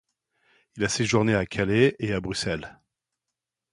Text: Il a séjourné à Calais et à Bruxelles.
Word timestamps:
Il 0.77 0.83
a 0.83 0.89
séjourné 0.89 1.35
à 1.35 1.45
Calais 1.45 1.95
et 1.99 2.11
à 2.11 2.19
Bruxelles. 2.19 2.79